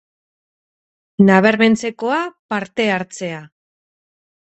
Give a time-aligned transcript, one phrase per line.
[1.27, 2.19] Nabarmentzekoa,
[2.55, 3.47] parte hartzea.